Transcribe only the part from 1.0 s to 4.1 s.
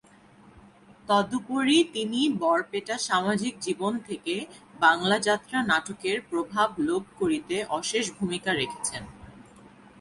তদুপরি তিনি বরপেটা সামাজিক জীবন